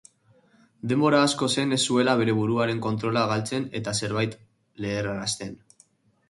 [0.91, 4.35] Denbora asko zen ez zuela bere buruaren kontrola galtzen eta zerbait
[4.87, 5.55] leherrarazten.